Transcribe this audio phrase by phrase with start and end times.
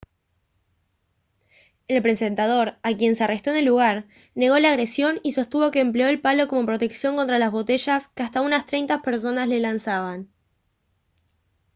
[1.87, 5.79] el presentador a quien se arrestó en el lugar negó la agresión y sostuvo que
[5.79, 10.27] empleó el palo como protección contra las botellas que hasta unas treinta personas le lanzaban